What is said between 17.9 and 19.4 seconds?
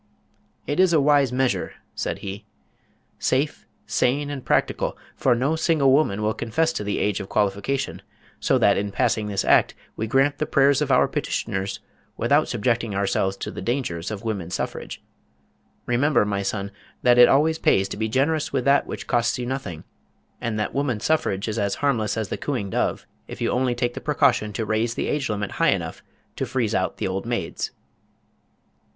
be generous with that which costs